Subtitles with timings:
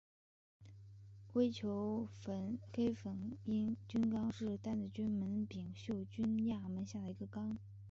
[1.33, 2.07] 微球
[2.71, 3.37] 黑粉
[3.87, 7.59] 菌纲是担子菌门柄锈菌亚门下的一个纲。